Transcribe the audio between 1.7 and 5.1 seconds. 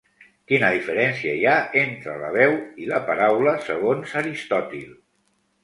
entre la veu i la paraula, segons Aristòtil?